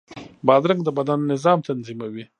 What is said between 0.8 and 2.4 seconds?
د بدن نظام تنظیموي.